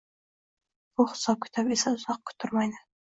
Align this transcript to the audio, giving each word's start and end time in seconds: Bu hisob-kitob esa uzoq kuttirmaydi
Bu 1.01 1.05
hisob-kitob 1.11 1.69
esa 1.77 1.93
uzoq 1.99 2.25
kuttirmaydi 2.31 2.85